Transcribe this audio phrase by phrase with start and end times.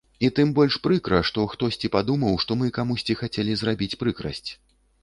[0.27, 4.51] І тым больш прыкра, што хтосьці падумаў, што мы камусьці хацелі зрабіць прыкрасць.